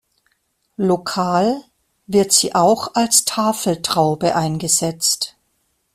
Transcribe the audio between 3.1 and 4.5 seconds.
Tafeltraube